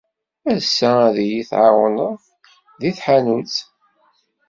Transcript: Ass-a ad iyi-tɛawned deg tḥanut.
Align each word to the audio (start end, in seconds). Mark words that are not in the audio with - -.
Ass-a 0.55 0.91
ad 1.07 1.15
iyi-tɛawned 1.25 2.19
deg 2.81 2.93
tḥanut. 2.97 3.55